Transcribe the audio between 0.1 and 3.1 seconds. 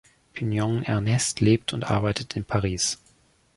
Pignon-Ernest lebt und arbeitet in Paris.